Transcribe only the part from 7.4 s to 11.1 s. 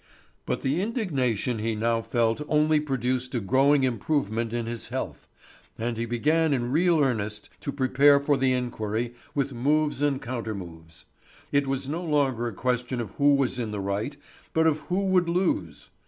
to prepare for the inquiry with moves and counter moves.